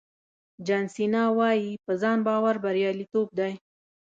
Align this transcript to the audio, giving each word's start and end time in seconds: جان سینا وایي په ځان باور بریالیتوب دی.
جان 0.65 0.85
سینا 0.93 1.23
وایي 1.37 1.71
په 1.85 1.91
ځان 2.01 2.17
باور 2.27 2.55
بریالیتوب 2.63 3.27
دی. 3.39 3.53